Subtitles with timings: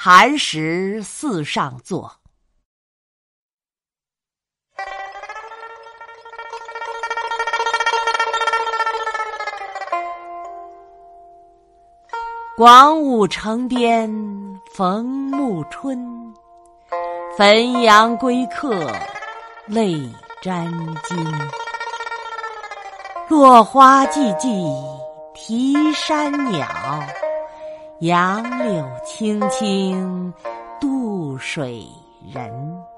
[0.00, 2.08] 寒食寺上坐。
[12.56, 14.08] 广武城边
[14.72, 16.32] 逢暮春，
[17.36, 18.92] 汾阳归客
[19.66, 20.00] 泪
[20.40, 20.64] 沾
[21.02, 21.18] 襟。
[23.28, 24.48] 落花寂寂
[25.34, 26.68] 啼山鸟，
[28.00, 30.32] 杨柳青青
[30.80, 31.84] 渡水
[32.32, 32.97] 人。